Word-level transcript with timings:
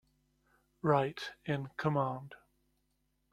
Wright 0.81 1.29
in 1.45 1.69
command. 1.77 2.33